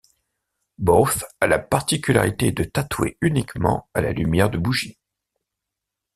Booth 0.79 1.25
a 1.41 1.45
la 1.45 1.59
particularité 1.59 2.51
de 2.51 2.63
tatouer 2.63 3.19
uniquement 3.21 3.87
à 3.93 4.01
la 4.01 4.11
lumière 4.13 4.49
de 4.49 4.57
bougies... 4.57 4.97